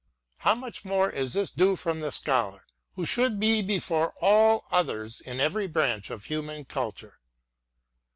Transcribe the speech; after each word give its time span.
How 0.37 0.55
much 0.55 0.83
more 0.83 1.11
is 1.11 1.33
this 1.33 1.51
due 1.51 1.75
from 1.75 1.99
the 1.99 2.11
Scholar, 2.11 2.65
who 2.95 3.05
should 3.05 3.39
be 3.39 3.61
before 3.61 4.15
all 4.19 4.65
others 4.71 5.19
in 5.21 5.39
every 5.39 5.67
branch 5.67 6.09
of 6.09 6.25
human 6.25 6.65
culture 6.65 7.19